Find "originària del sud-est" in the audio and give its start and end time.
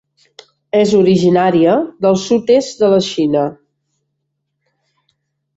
0.99-2.83